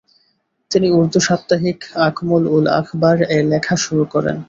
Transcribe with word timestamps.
তিনি 0.71 0.87
উর্দু 0.91 1.19
সাপ্তাহিক 1.27 1.79
আকমল 2.07 2.43
উল 2.47 2.65
আখবার 2.79 3.17
এ 3.29 3.39
লেখা 3.51 3.75
শুরু 3.83 4.03
করেন। 4.13 4.37